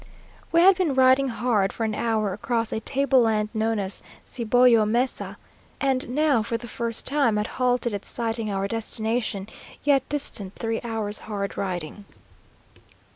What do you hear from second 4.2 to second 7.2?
Cibollo Mesa, and now for the first